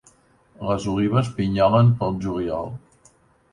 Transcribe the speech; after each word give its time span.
Les 0.69 0.87
olives 0.93 1.29
pinyolen 1.41 1.93
pel 2.01 2.19
juliol. 2.27 2.75